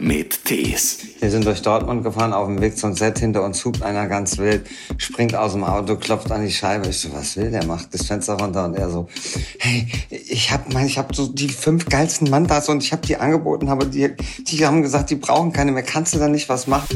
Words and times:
mit 0.00 0.44
Tees. 0.44 0.98
Wir 1.20 1.30
sind 1.30 1.44
durch 1.44 1.62
Dortmund 1.62 2.02
gefahren, 2.02 2.32
auf 2.32 2.46
dem 2.46 2.60
Weg 2.60 2.78
zum 2.78 2.94
Set. 2.94 3.18
Hinter 3.18 3.44
uns 3.44 3.64
hupt 3.64 3.82
einer 3.82 4.06
ganz 4.06 4.38
wild, 4.38 4.66
springt 4.96 5.36
aus 5.36 5.52
dem 5.52 5.64
Auto, 5.64 5.96
klopft 5.96 6.32
an 6.32 6.44
die 6.44 6.50
Scheibe. 6.50 6.88
Ich 6.88 7.00
so, 7.00 7.12
was 7.12 7.36
will 7.36 7.50
der? 7.50 7.64
Macht 7.66 7.92
das 7.92 8.06
Fenster 8.06 8.34
runter 8.34 8.64
und 8.64 8.74
er 8.74 8.90
so, 8.90 9.08
hey, 9.58 9.86
ich 10.10 10.50
hab, 10.50 10.72
mein, 10.72 10.86
ich 10.86 10.98
hab 10.98 11.14
so 11.14 11.26
die 11.26 11.48
fünf 11.48 11.86
geilsten 11.86 12.30
Mantas 12.30 12.68
und 12.68 12.82
ich 12.82 12.92
hab 12.92 13.02
die 13.02 13.16
angeboten, 13.16 13.68
aber 13.68 13.84
die, 13.84 14.10
die 14.48 14.66
haben 14.66 14.82
gesagt, 14.82 15.10
die 15.10 15.16
brauchen 15.16 15.52
keine 15.52 15.72
mehr. 15.72 15.82
Kannst 15.82 16.14
du 16.14 16.18
da 16.18 16.28
nicht 16.28 16.48
was 16.48 16.66
machen? 16.66 16.86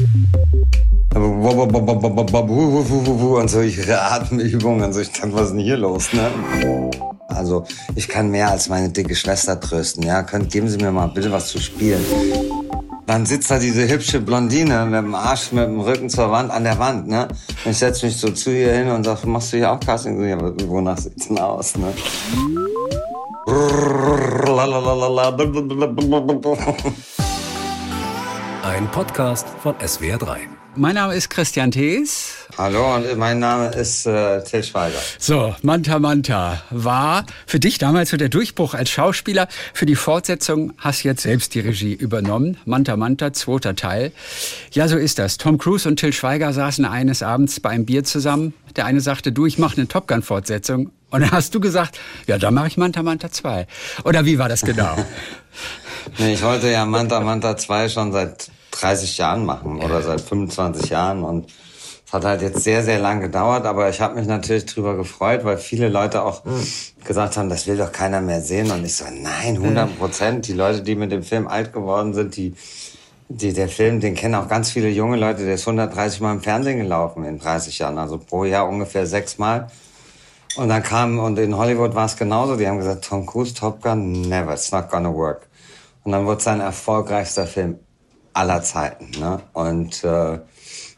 Und 1.13 1.43
so, 3.49 3.61
ich 3.61 3.89
Atemübungen, 3.89 4.99
ich 4.99 5.11
dachte, 5.11 5.33
was 5.33 5.43
ist 5.43 5.51
denn 5.51 5.59
hier 5.59 5.77
los, 5.77 6.11
ne? 6.11 6.31
Also, 7.27 7.65
ich 7.95 8.07
kann 8.07 8.31
mehr 8.31 8.49
als 8.49 8.69
meine 8.69 8.89
dicke 8.89 9.15
Schwester 9.15 9.59
trösten, 9.59 10.03
ja? 10.03 10.23
Könnt, 10.23 10.51
geben 10.51 10.67
Sie 10.67 10.77
mir 10.77 10.91
mal 10.91 11.07
bitte 11.07 11.31
was 11.31 11.47
zu 11.47 11.59
spielen. 11.59 12.03
Dann 13.07 13.25
sitzt 13.25 13.51
da 13.51 13.59
diese 13.59 13.87
hübsche 13.87 14.19
Blondine 14.19 14.83
mit 14.85 14.95
dem 14.95 15.13
Arsch, 15.13 15.51
mit 15.51 15.65
dem 15.65 15.79
Rücken 15.79 16.09
zur 16.09 16.31
Wand, 16.31 16.49
an 16.49 16.63
der 16.63 16.79
Wand, 16.79 17.07
ne? 17.07 17.27
Und 17.63 17.71
ich 17.71 17.77
setz 17.77 18.01
mich 18.01 18.17
so 18.17 18.31
zu 18.31 18.49
ihr 18.51 18.73
hin 18.73 18.89
und 18.89 19.03
sag, 19.03 19.23
machst 19.25 19.53
du 19.53 19.57
hier 19.57 19.71
auch 19.71 19.79
Casting? 19.79 20.27
Ja, 20.27 20.37
wonach 20.67 20.97
sieht's 20.97 21.27
denn 21.27 21.37
aus, 21.37 21.77
ne? 21.77 21.93
Ein 28.63 28.89
Podcast 28.91 29.45
von 29.61 29.75
SWR3. 29.75 30.64
Mein 30.77 30.95
Name 30.95 31.15
ist 31.15 31.29
Christian 31.29 31.71
Thees. 31.71 32.33
Hallo, 32.57 32.95
und 32.95 33.17
mein 33.17 33.39
Name 33.39 33.67
ist 33.69 34.05
äh, 34.05 34.43
Till 34.43 34.61
Schweiger. 34.61 34.97
So, 35.17 35.55
Manta 35.61 35.99
Manta 35.99 36.61
war 36.69 37.25
für 37.45 37.61
dich 37.61 37.77
damals 37.77 38.09
so 38.09 38.17
der 38.17 38.27
Durchbruch 38.27 38.73
als 38.73 38.89
Schauspieler. 38.89 39.47
Für 39.73 39.85
die 39.85 39.95
Fortsetzung 39.95 40.73
hast 40.77 41.03
du 41.03 41.07
jetzt 41.07 41.21
selbst 41.21 41.53
die 41.53 41.61
Regie 41.61 41.93
übernommen. 41.93 42.57
Manta 42.65 42.97
Manta, 42.97 43.31
zweiter 43.31 43.77
Teil. 43.77 44.11
Ja, 44.71 44.89
so 44.89 44.97
ist 44.97 45.17
das. 45.17 45.37
Tom 45.37 45.57
Cruise 45.57 45.87
und 45.87 45.95
Till 45.95 46.11
Schweiger 46.11 46.51
saßen 46.51 46.83
eines 46.83 47.23
Abends 47.23 47.61
bei 47.61 47.69
einem 47.69 47.85
Bier 47.85 48.03
zusammen. 48.03 48.53
Der 48.75 48.85
eine 48.85 48.99
sagte, 48.99 49.31
du, 49.31 49.45
ich 49.45 49.57
mache 49.57 49.77
eine 49.77 49.87
Top 49.87 50.09
Gun-Fortsetzung. 50.09 50.91
Und 51.09 51.21
dann 51.21 51.31
hast 51.31 51.55
du 51.55 51.61
gesagt, 51.61 51.97
ja, 52.27 52.37
dann 52.37 52.53
mache 52.53 52.67
ich 52.67 52.75
Manta 52.75 53.01
Manta 53.01 53.31
2. 53.31 53.65
Oder 54.03 54.25
wie 54.25 54.39
war 54.39 54.49
das 54.49 54.61
genau? 54.61 54.97
nee, 56.17 56.33
ich 56.33 56.41
wollte 56.41 56.69
ja 56.69 56.85
Manta 56.85 57.21
Manta 57.21 57.55
2 57.55 57.87
schon 57.87 58.11
seit 58.11 58.49
30 58.79 59.17
Jahren 59.17 59.45
machen 59.45 59.81
oder 59.81 60.01
seit 60.01 60.21
25 60.21 60.89
Jahren 60.89 61.23
und 61.23 61.51
es 62.07 62.13
hat 62.13 62.23
halt 62.23 62.41
jetzt 62.43 62.63
sehr, 62.63 62.83
sehr 62.83 62.99
lang 62.99 63.19
gedauert, 63.19 63.65
aber 63.65 63.89
ich 63.89 63.99
habe 63.99 64.15
mich 64.15 64.27
natürlich 64.27 64.65
drüber 64.67 64.95
gefreut, 64.95 65.43
weil 65.43 65.57
viele 65.57 65.89
Leute 65.89 66.21
auch 66.23 66.43
gesagt 67.03 67.35
haben, 67.35 67.49
das 67.49 67.65
will 67.65 67.77
doch 67.77 67.91
keiner 67.91 68.21
mehr 68.21 68.41
sehen. 68.41 68.69
Und 68.69 68.85
ich 68.85 68.95
so, 68.95 69.05
nein, 69.05 69.57
100 69.57 69.97
Prozent. 69.97 70.47
Die 70.47 70.53
Leute, 70.53 70.83
die 70.83 70.95
mit 70.95 71.11
dem 71.11 71.23
Film 71.23 71.47
alt 71.47 71.73
geworden 71.73 72.13
sind, 72.13 72.35
die, 72.35 72.53
die, 73.27 73.53
der 73.53 73.69
Film, 73.69 74.01
den 74.01 74.13
kennen 74.13 74.35
auch 74.35 74.47
ganz 74.47 74.69
viele 74.69 74.89
junge 74.89 75.17
Leute, 75.17 75.45
der 75.45 75.55
ist 75.55 75.67
130 75.67 76.21
Mal 76.21 76.33
im 76.33 76.41
Fernsehen 76.41 76.77
gelaufen 76.77 77.25
in 77.25 77.39
30 77.39 77.79
Jahren, 77.79 77.97
also 77.97 78.19
pro 78.19 78.45
Jahr 78.45 78.69
ungefähr 78.69 79.07
sechs 79.07 79.39
Mal. 79.39 79.67
Und 80.57 80.69
dann 80.69 80.83
kam, 80.83 81.17
und 81.17 81.39
in 81.39 81.57
Hollywood 81.57 81.95
war 81.95 82.05
es 82.05 82.15
genauso, 82.15 82.55
die 82.55 82.67
haben 82.67 82.77
gesagt, 82.77 83.03
Tom 83.03 83.25
Cruise, 83.25 83.55
Top 83.55 83.81
Gun, 83.81 84.21
never, 84.21 84.53
it's 84.53 84.71
not 84.71 84.89
gonna 84.91 85.11
work. 85.11 85.47
Und 86.03 86.11
dann 86.11 86.27
wurde 86.27 86.41
sein 86.41 86.61
erfolgreichster 86.61 87.47
Film 87.47 87.79
aller 88.35 88.61
Zeiten. 88.63 89.11
Ne? 89.19 89.41
Und 89.53 90.03
äh, 90.03 90.07
da 90.07 90.41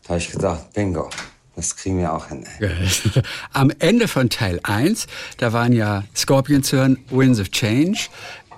habe 0.09 0.19
ich 0.19 0.31
gedacht, 0.31 0.73
bingo, 0.73 1.09
das 1.55 1.75
kriegen 1.75 1.99
wir 1.99 2.13
auch 2.13 2.27
hin. 2.27 2.45
Am 3.53 3.71
Ende 3.79 4.07
von 4.07 4.29
Teil 4.29 4.59
1, 4.63 5.07
da 5.37 5.53
waren 5.53 5.73
ja 5.73 6.03
Scorpions 6.15 6.71
hören, 6.71 6.99
Winds 7.09 7.39
of 7.39 7.49
Change. 7.49 8.07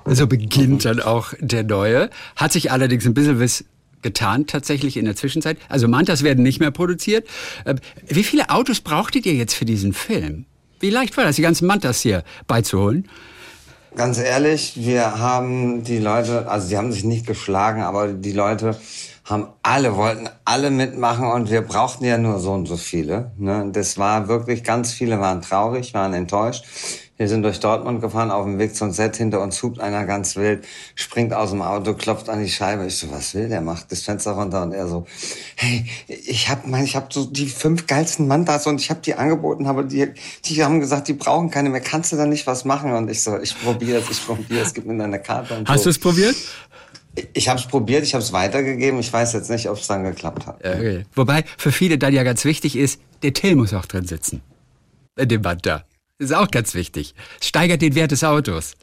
So 0.06 0.28
beginnt 0.28 0.86
dann 0.86 1.02
auch 1.02 1.34
der 1.40 1.64
neue. 1.64 2.10
Hat 2.36 2.52
sich 2.52 2.72
allerdings 2.72 3.06
ein 3.06 3.14
bisschen 3.14 3.40
was 3.40 3.64
getan 4.02 4.48
tatsächlich 4.48 4.98
in 4.98 5.06
der 5.06 5.16
Zwischenzeit. 5.16 5.58
Also 5.68 5.88
Mantas 5.88 6.24
werden 6.24 6.44
nicht 6.44 6.60
mehr 6.60 6.72
produziert. 6.72 7.28
Äh, 7.66 7.76
wie 8.08 8.24
viele 8.24 8.50
Autos 8.50 8.80
brauchtet 8.80 9.26
ihr 9.26 9.34
jetzt 9.34 9.54
für 9.54 9.66
diesen 9.66 9.94
Film? 9.94 10.46
Wie 10.80 10.90
leicht 10.90 11.18
war 11.18 11.26
das, 11.26 11.36
die 11.36 11.42
ganzen 11.42 11.68
Mantas 11.68 12.02
hier 12.02 12.24
beizuholen? 12.48 13.10
Ganz 13.96 14.20
ehrlich, 14.20 14.74
wir 14.76 15.20
haben 15.20 15.84
die 15.84 15.98
Leute, 15.98 16.48
also 16.48 16.68
sie 16.68 16.78
haben 16.78 16.92
sich 16.92 17.04
nicht 17.04 17.26
geschlagen, 17.26 17.82
aber 17.82 18.14
die 18.14 18.34
Leute 18.34 18.78
haben 19.26 19.48
alle, 19.64 19.96
wollten 19.96 20.30
alle 20.46 20.70
mitmachen 20.70 21.26
und 21.26 21.50
wir 21.50 21.62
brauchten 21.62 22.06
ja 22.06 22.18
nur 22.18 22.40
so 22.40 22.52
und 22.52 22.68
so 22.68 22.78
viele. 22.78 23.32
Ne? 23.38 23.70
Das 23.72 23.98
war 23.98 24.28
wirklich, 24.28 24.64
ganz 24.64 24.92
viele 24.94 25.20
waren 25.20 25.42
traurig, 25.42 25.94
waren 25.94 26.14
enttäuscht. 26.14 26.66
Wir 27.20 27.28
sind 27.28 27.44
durch 27.44 27.60
Dortmund 27.60 28.00
gefahren, 28.00 28.32
auf 28.32 28.46
dem 28.46 28.60
Weg 28.60 28.78
zum 28.78 28.94
Set. 28.94 29.18
Hinter 29.18 29.42
uns 29.42 29.62
hupt 29.62 29.82
einer 29.82 30.06
ganz 30.06 30.38
wild, 30.38 30.66
springt 30.96 31.34
aus 31.34 31.50
dem 31.50 31.62
Auto, 31.62 31.94
klopft 31.94 32.30
an 32.30 32.42
die 32.42 32.50
Scheibe. 32.50 32.86
Ich 32.86 32.98
so, 32.98 33.12
was 33.12 33.36
will 33.36 33.50
der? 33.50 33.60
Macht 33.60 33.92
das 33.92 34.04
Fenster 34.04 34.32
runter 34.32 34.64
und 34.64 34.72
er 34.72 34.88
so, 34.88 35.06
hey, 35.58 35.86
ich 36.08 36.48
hab, 36.48 36.66
mein, 36.66 36.86
ich 36.86 36.96
hab 36.96 37.12
so 37.12 37.26
die 37.26 37.48
fünf 37.48 37.88
geilsten 37.88 38.26
Mantas 38.26 38.68
und 38.68 38.80
ich 38.80 38.90
hab 38.90 39.04
die 39.04 39.16
angeboten, 39.16 39.68
aber 39.68 39.84
die, 39.84 40.08
die 40.46 40.64
haben 40.64 40.80
gesagt, 40.80 41.10
die 41.10 41.14
brauchen 41.14 41.52
keine 41.52 41.70
mehr. 41.70 41.82
Kannst 41.82 42.14
du 42.14 42.16
da 42.16 42.26
nicht 42.26 42.48
was 42.48 42.64
machen? 42.64 42.94
Und 42.94 43.12
ich 43.12 43.22
so, 43.22 43.38
ich 43.38 43.54
probiere 43.62 44.00
es, 44.00 44.10
ich 44.10 44.26
probiere 44.26 44.62
es, 44.62 44.74
gib 44.74 44.86
mir 44.86 44.98
deine 44.98 45.22
Karte. 45.22 45.58
Und 45.58 45.68
Hast 45.68 45.80
so. 45.80 45.84
du 45.84 45.90
es 45.90 46.00
probiert? 46.00 46.38
Ich 47.34 47.50
habe 47.50 47.60
es 47.60 47.68
probiert, 47.68 48.04
ich 48.04 48.14
habe 48.14 48.24
es 48.24 48.32
weitergegeben. 48.32 48.98
Ich 49.02 49.12
weiß 49.12 49.34
jetzt 49.34 49.50
nicht, 49.50 49.68
ob 49.68 49.78
es 49.78 49.88
dann 49.88 50.06
geklappt 50.06 50.48
hat. 50.48 50.60
Okay. 50.60 51.06
Wobei 51.16 51.44
für 51.58 51.74
viele 51.74 51.98
dann 51.98 52.14
ja 52.14 52.24
ganz 52.24 52.46
wichtig 52.46 52.78
ist, 52.78 53.02
der 53.24 53.34
Till 53.34 53.58
muss 53.58 53.74
auch 53.74 53.88
drin 53.88 54.06
sitzen. 54.06 54.42
In 55.18 55.28
dem 55.28 55.42
Band 55.42 55.66
da. 55.66 55.84
Ist 56.20 56.34
auch 56.36 56.52
ganz 56.52 56.74
wichtig. 56.76 57.16
Es 57.40 57.48
steigert 57.48 57.82
den 57.82 57.96
Wert 57.96 58.12
des 58.12 58.24
Autos. 58.24 58.74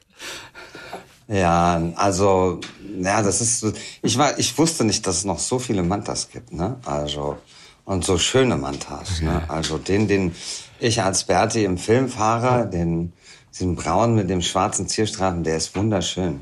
Ja, 1.28 1.82
also, 1.97 2.60
ja, 3.00 3.22
das 3.22 3.41
ist, 3.41 3.64
ich 4.02 4.16
war, 4.16 4.38
ich 4.38 4.56
wusste 4.56 4.84
nicht, 4.84 5.06
dass 5.06 5.19
es 5.19 5.24
noch 5.24 5.38
so 5.38 5.58
viele 5.58 5.82
Mantas 5.82 6.30
gibt, 6.30 6.52
ne? 6.52 6.76
Also, 6.86 7.36
und 7.84 8.04
so 8.04 8.16
schöne 8.16 8.56
Mantas, 8.56 9.20
ne? 9.20 9.42
Also 9.48 9.76
den, 9.78 10.08
den 10.08 10.34
ich 10.80 11.02
als 11.02 11.24
Berti 11.24 11.64
im 11.64 11.78
Film 11.78 12.08
fahre, 12.08 12.69
den, 12.70 13.12
diesen 13.53 13.74
braunen 13.76 14.14
mit 14.14 14.30
dem 14.30 14.41
schwarzen 14.41 14.88
Zierstreifen, 14.88 15.42
der 15.44 15.56
ist 15.56 15.74
wunderschön. 15.76 16.41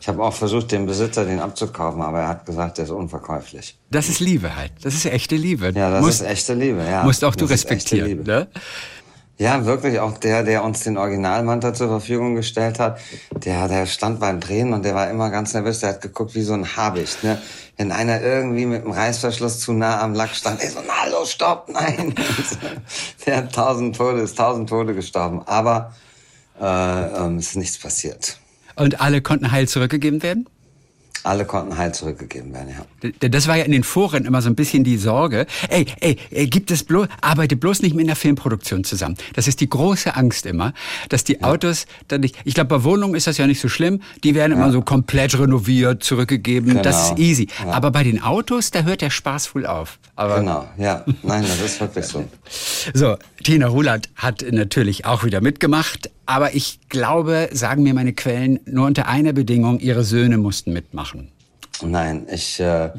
Ich 0.00 0.08
habe 0.08 0.22
auch 0.22 0.34
versucht, 0.34 0.72
dem 0.72 0.86
Besitzer 0.86 1.24
den 1.24 1.38
abzukaufen, 1.38 2.02
aber 2.02 2.20
er 2.20 2.28
hat 2.28 2.46
gesagt, 2.46 2.78
der 2.78 2.86
ist 2.86 2.90
unverkäuflich. 2.90 3.76
Das 3.90 4.08
ist 4.08 4.20
Liebe 4.20 4.56
halt. 4.56 4.72
Das 4.82 4.94
ist 4.94 5.04
echte 5.06 5.36
Liebe. 5.36 5.72
Ja, 5.76 5.90
das 5.90 6.00
Musst- 6.02 6.22
ist 6.22 6.26
echte 6.26 6.54
Liebe, 6.54 6.82
ja. 6.82 7.04
Musst 7.04 7.24
auch 7.24 7.34
du 7.36 7.44
Das 7.44 7.50
respektieren. 7.52 8.22
Ne? 8.24 8.48
Ja, 9.36 9.64
wirklich, 9.66 9.98
auch 9.98 10.16
der, 10.18 10.44
der 10.44 10.62
uns 10.62 10.84
den 10.84 10.96
Originalmanta 10.96 11.74
zur 11.74 11.88
Verfügung 11.88 12.36
gestellt 12.36 12.78
hat, 12.78 13.00
der, 13.32 13.66
der 13.66 13.86
stand 13.86 14.20
beim 14.20 14.38
Drehen 14.38 14.72
und 14.72 14.84
der 14.84 14.94
war 14.94 15.10
immer 15.10 15.30
ganz 15.30 15.54
nervös, 15.54 15.80
der 15.80 15.90
hat 15.90 16.00
geguckt 16.02 16.36
wie 16.36 16.42
so 16.42 16.52
ein 16.52 16.76
Habicht, 16.76 17.24
ne? 17.24 17.42
Wenn 17.76 17.90
einer 17.90 18.22
irgendwie 18.22 18.66
mit 18.66 18.84
dem 18.84 18.92
Reißverschluss 18.92 19.58
zu 19.58 19.72
nah 19.72 20.00
am 20.00 20.14
Lack 20.14 20.30
stand, 20.36 20.62
er 20.62 20.70
so, 20.70 20.78
na, 20.86 20.92
hallo, 21.02 21.24
stopp, 21.24 21.68
nein. 21.68 22.14
der 23.26 23.38
hat 23.38 23.52
tausend 23.52 23.96
Tode, 23.96 24.20
ist 24.20 24.38
tausend 24.38 24.68
Tode 24.68 24.94
gestorben, 24.94 25.42
aber, 25.46 25.92
äh, 26.60 26.64
ähm, 26.64 27.38
es 27.38 27.48
ist 27.48 27.56
nichts 27.56 27.78
passiert. 27.78 28.38
Und 28.76 29.00
alle 29.00 29.20
konnten 29.20 29.50
heil 29.50 29.66
zurückgegeben 29.66 30.22
werden? 30.22 30.48
Alle 31.24 31.46
konnten 31.46 31.76
heil 31.78 31.92
zurückgegeben 31.94 32.52
werden, 32.52 32.68
ja. 33.02 33.10
Das 33.28 33.48
war 33.48 33.56
ja 33.56 33.64
in 33.64 33.72
den 33.72 33.82
Foren 33.82 34.26
immer 34.26 34.42
so 34.42 34.50
ein 34.50 34.54
bisschen 34.54 34.84
die 34.84 34.98
Sorge. 34.98 35.46
Ey, 35.70 35.86
ey, 36.00 36.16
ey 36.30 36.46
gibt 36.46 36.70
es 36.70 36.84
bloß, 36.84 37.08
arbeite 37.22 37.56
bloß 37.56 37.80
nicht 37.82 37.96
mit 37.96 38.06
einer 38.06 38.14
Filmproduktion 38.14 38.84
zusammen. 38.84 39.16
Das 39.34 39.48
ist 39.48 39.60
die 39.60 39.68
große 39.68 40.14
Angst 40.14 40.44
immer, 40.44 40.74
dass 41.08 41.24
die 41.24 41.42
Autos 41.42 41.86
dann 42.08 42.20
nicht, 42.20 42.36
ich 42.44 42.52
glaube, 42.54 42.68
bei 42.68 42.84
Wohnungen 42.84 43.14
ist 43.14 43.26
das 43.26 43.38
ja 43.38 43.46
nicht 43.46 43.60
so 43.60 43.68
schlimm. 43.68 44.02
Die 44.22 44.34
werden 44.34 44.52
immer 44.52 44.70
so 44.70 44.82
komplett 44.82 45.38
renoviert, 45.38 46.04
zurückgegeben. 46.04 46.82
Das 46.82 47.04
ist 47.10 47.16
Genau. 47.16 47.20
easy. 47.28 47.48
Ja. 47.64 47.72
Aber 47.72 47.90
bei 47.90 48.04
den 48.04 48.22
Autos, 48.22 48.70
da 48.70 48.82
hört 48.82 49.00
der 49.00 49.10
Spaß 49.10 49.54
wohl 49.54 49.64
auf. 49.66 49.98
Aber 50.16 50.40
Genau, 50.40 50.68
ja. 50.76 51.04
Nein, 51.22 51.42
das 51.42 51.60
ist 51.60 51.80
wirklich 51.80 52.04
so. 52.04 52.24
So, 52.92 53.16
Tina 53.42 53.66
Ruland 53.66 54.10
hat 54.14 54.44
natürlich 54.50 55.06
auch 55.06 55.24
wieder 55.24 55.40
mitgemacht, 55.40 56.10
aber 56.26 56.54
ich 56.54 56.78
glaube, 56.88 57.48
sagen 57.52 57.82
mir 57.82 57.94
meine 57.94 58.12
Quellen, 58.12 58.60
nur 58.66 58.86
unter 58.86 59.08
einer 59.08 59.32
Bedingung, 59.32 59.80
ihre 59.80 60.04
Söhne 60.04 60.36
mussten 60.38 60.72
mitmachen. 60.72 61.13
Nein, 61.82 62.26
ich, 62.30 62.60
äh, 62.60 62.90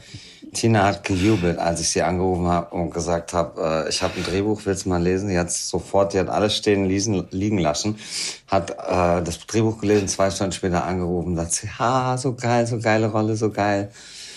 Tina 0.54 0.86
hat 0.86 1.04
gejubelt, 1.04 1.60
als 1.60 1.82
ich 1.82 1.90
sie 1.90 2.02
angerufen 2.02 2.48
habe 2.48 2.76
und 2.76 2.92
gesagt 2.92 3.34
habe, 3.34 3.86
äh, 3.86 3.90
ich 3.90 4.02
habe 4.02 4.14
ein 4.18 4.24
Drehbuch, 4.24 4.62
willst 4.66 4.86
du 4.86 4.90
mal 4.90 5.02
lesen? 5.02 5.30
Die 5.30 5.38
hat 5.38 5.52
sofort, 5.52 6.14
die 6.14 6.20
hat 6.20 6.30
alles 6.30 6.56
stehen 6.56 6.86
liegen, 6.86 7.28
liegen 7.32 7.58
lassen, 7.58 7.98
hat 8.48 8.72
äh, 8.72 9.24
das 9.24 9.46
Drehbuch 9.48 9.80
gelesen, 9.80 10.08
zwei 10.08 10.32
Stunden 10.32 10.54
später 10.54 10.86
angerufen, 10.86 11.36
sagt 11.36 11.52
sie, 11.54 11.70
ha, 11.70 12.18
so 12.18 12.36
geil, 12.36 12.66
so 12.68 12.80
geile 12.80 13.08
Rolle, 13.08 13.36
so 13.36 13.50
geil. 13.50 13.92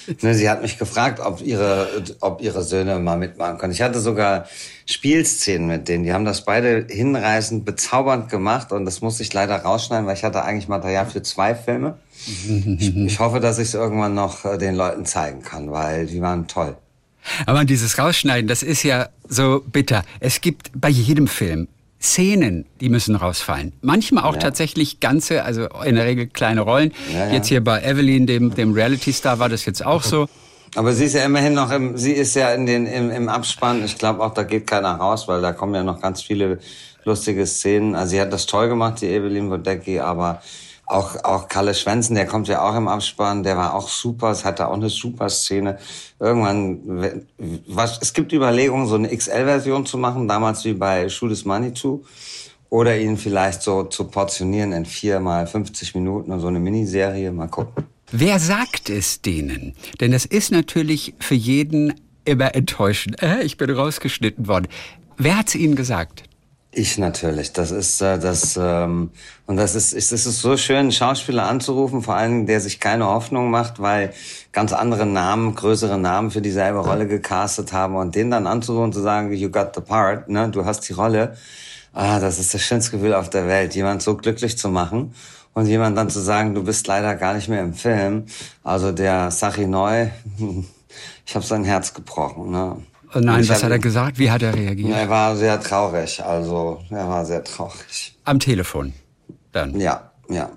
Ne, 0.23 0.35
sie 0.35 0.49
hat 0.49 0.63
mich 0.63 0.79
gefragt, 0.79 1.21
ob 1.21 1.41
ihre, 1.41 2.03
ob 2.21 2.41
ihre 2.41 2.63
Söhne 2.63 2.99
mal 2.99 3.19
mitmachen 3.19 3.59
können. 3.59 3.73
Ich 3.73 3.83
hatte 3.83 4.01
sogar 4.01 4.47
Spielszenen 4.87 5.69
mit 5.69 5.89
denen. 5.89 6.05
Die 6.05 6.13
haben 6.13 6.25
das 6.25 6.45
beide 6.45 6.87
hinreißend, 6.89 7.65
bezaubernd 7.65 8.31
gemacht 8.31 8.73
und 8.73 8.85
das 8.85 9.01
musste 9.01 9.23
ich 9.23 9.33
leider 9.33 9.57
rausschneiden, 9.57 10.07
weil 10.07 10.17
ich 10.17 10.25
hatte 10.25 10.45
eigentlich 10.45 10.69
Material 10.69 11.07
für 11.07 11.23
zwei 11.23 11.55
Filme. 11.55 11.99
Ich, 12.79 12.97
ich 12.97 13.19
hoffe, 13.21 13.41
dass 13.41 13.59
ich 13.59 13.69
es 13.69 13.75
irgendwann 13.75 14.15
noch 14.15 14.45
äh, 14.45 14.59
den 14.59 14.75
Leuten 14.75 15.07
zeigen 15.07 15.43
kann, 15.43 15.71
weil 15.71 16.07
die 16.07 16.21
waren 16.21 16.49
toll. 16.49 16.77
Aber 17.47 17.65
dieses 17.65 17.99
Rausschneiden, 17.99 18.49
das 18.49 18.63
ist 18.63 18.83
ja 18.83 19.09
so 19.29 19.63
bitter. 19.65 20.05
Es 20.21 20.41
gibt 20.41 20.71
bei 20.75 20.89
jedem 20.89 21.27
Film 21.29 21.69
Szenen, 22.00 22.65
die 22.81 22.89
müssen 22.89 23.17
rausfallen. 23.17 23.73
Manchmal 23.81 24.25
auch 24.25 24.35
ja. 24.35 24.41
tatsächlich 24.41 25.00
ganze, 25.00 25.45
also 25.45 25.67
in 25.85 25.97
der 25.97 26.05
Regel 26.05 26.29
kleine 26.29 26.61
Rollen. 26.61 26.93
Ja, 27.12 27.27
ja. 27.27 27.33
Jetzt 27.33 27.49
hier 27.49 27.62
bei 27.62 27.83
Evelyn, 27.83 28.27
dem, 28.27 28.55
dem 28.55 28.73
Reality-Star, 28.73 29.39
war 29.39 29.49
das 29.49 29.65
jetzt 29.65 29.85
auch 29.85 30.03
so. 30.03 30.29
Aber 30.77 30.93
sie 30.93 31.06
ist 31.06 31.15
ja 31.15 31.25
immerhin 31.25 31.55
noch 31.55 31.73
im, 31.73 31.97
sie 31.97 32.12
ist 32.12 32.35
ja 32.35 32.53
in 32.53 32.67
den, 32.67 32.87
im, 32.87 33.11
im 33.11 33.29
Abspann. 33.29 33.85
Ich 33.85 33.99
glaube 33.99 34.23
auch, 34.23 34.35
da 34.35 34.45
geht 34.45 34.67
keiner 34.67 34.95
raus, 34.95 35.27
weil 35.27 35.41
da 35.41 35.53
kommen 35.53 35.75
ja 35.75 35.83
noch 35.83 36.00
ganz 36.00 36.23
viele 36.23 36.61
lustige 37.05 37.47
Szenen. 37.47 37.95
Also 37.95 38.11
sie 38.11 38.21
hat 38.21 38.33
das 38.33 38.47
toll 38.47 38.69
gemacht, 38.69 39.00
die 39.00 39.06
Evelyn 39.06 39.50
Wodecki, 39.50 39.99
aber 39.99 40.43
auch, 40.88 41.23
auch 41.23 41.49
Kalle 41.49 41.75
Schwänzen, 41.75 42.14
der 42.14 42.26
kommt 42.26 42.49
ja 42.49 42.62
auch 42.62 42.75
im 42.75 42.88
Abspann, 42.88 43.43
der 43.43 43.56
war 43.56 43.75
auch 43.75 43.88
super, 43.88 44.31
es 44.31 44.44
hatte 44.44 44.69
auch 44.69 44.75
eine 44.75 44.88
super 44.88 45.29
Szene. 45.29 45.79
Irgendwann, 46.19 47.26
was, 47.67 47.99
es 48.00 48.12
gibt 48.12 48.32
Überlegungen, 48.32 48.87
so 48.87 48.94
eine 48.94 49.14
XL-Version 49.14 49.85
zu 49.85 49.99
machen, 49.99 50.26
damals 50.26 50.64
wie 50.64 50.73
bei 50.73 51.06
Money 51.44 51.73
to, 51.75 52.05
oder 52.70 52.99
ihn 52.99 53.17
vielleicht 53.17 53.62
so 53.62 53.85
zu 53.85 54.05
portionieren 54.05 54.73
in 54.73 54.87
vier 54.87 55.20
mal 55.20 55.46
50 55.46 55.94
Minuten 55.94 56.32
und 56.32 56.40
so 56.40 56.49
eine 56.49 56.58
Miniserie, 56.58 57.32
mal 57.32 57.49
gucken. 57.49 57.85
Wer 58.11 58.38
sagt 58.38 58.88
es 58.88 59.20
denen? 59.20 59.75
Denn 60.00 60.12
das 60.12 60.25
ist 60.25 60.50
natürlich 60.50 61.14
für 61.19 61.35
jeden 61.35 61.94
immer 62.25 62.55
enttäuschend. 62.55 63.23
Äh, 63.23 63.43
ich 63.43 63.58
bin 63.58 63.70
rausgeschnitten 63.70 64.49
worden. 64.49 64.69
Wer 65.19 65.38
hat 65.38 65.49
es 65.49 65.55
Ihnen 65.55 65.76
gesagt? 65.76 66.28
Ich 66.70 66.99
natürlich. 66.99 67.53
Das 67.55 67.70
ist 67.70 68.03
äh, 68.03 68.19
das 68.19 68.59
ähm, 68.61 69.11
und 69.47 69.56
das 69.56 69.75
ist, 69.75 69.94
ist 69.94 70.12
es 70.12 70.26
ist 70.26 70.43
so 70.43 70.56
schön, 70.59 70.76
einen 70.76 70.93
Schauspieler 70.93 71.49
anzurufen, 71.49 72.03
vor 72.03 72.15
allem 72.15 72.47
der 72.47 72.61
sich 72.61 72.79
keine 72.79 73.06
Hoffnung 73.06 73.50
macht, 73.50 73.81
weil 73.81 74.12
ganz 74.53 74.75
andere 74.75 75.06
Namen, 75.06 75.55
größere 75.55 75.99
Namen 75.99 76.31
für 76.31 76.43
dieselbe 76.43 76.81
Rolle 76.81 77.06
gecastet 77.06 77.73
haben 77.73 77.97
und 77.97 78.15
den 78.15 78.31
dann 78.31 78.47
anzurufen 78.47 78.85
und 78.85 78.93
zu 78.93 79.00
sagen, 79.00 79.32
you 79.32 79.50
got 79.50 79.75
the 79.75 79.81
part, 79.81 80.29
ne, 80.29 80.50
du 80.50 80.67
hast 80.67 80.87
die 80.88 80.93
Rolle. 80.93 81.37
Ah, 81.94 82.20
das 82.20 82.38
ist 82.38 82.53
das 82.53 82.61
schönste 82.61 82.93
Gefühl 82.93 83.14
auf 83.14 83.31
der 83.31 83.49
Welt, 83.49 83.75
jemand 83.75 84.03
so 84.03 84.14
glücklich 84.14 84.59
zu 84.59 84.69
machen 84.69 85.14
und 85.55 85.67
jemand 85.67 85.97
dann 85.97 86.11
zu 86.11 86.21
sagen, 86.21 86.55
du 86.55 86.62
bist 86.62 86.87
leider 86.87 87.17
gar 87.17 87.32
nicht 87.35 87.49
mehr 87.49 87.62
im 87.62 87.73
Film. 87.73 88.26
Also 88.62 88.93
der 88.93 89.31
Sachi 89.31 89.67
Neu, 89.67 90.09
ich 91.26 91.35
habe 91.35 91.44
sein 91.47 91.64
Herz 91.64 91.94
gebrochen. 91.94 92.50
Ne? 92.50 92.76
Oh 93.15 93.21
nein, 93.21 93.49
was 93.49 93.63
hat 93.63 93.71
er 93.71 93.79
gesagt? 93.79 94.19
Wie 94.19 94.31
hat 94.31 94.43
er 94.43 94.55
reagiert? 94.55 94.97
Er 94.97 95.09
war 95.09 95.35
sehr 95.37 95.61
traurig. 95.61 96.23
Also 96.23 96.83
er 96.91 97.09
war 97.09 97.25
sehr 97.25 97.43
traurig. 97.43 98.17
Am 98.25 98.39
Telefon 98.39 98.93
dann? 99.53 99.79
Ja, 99.81 100.11
ja. 100.29 100.51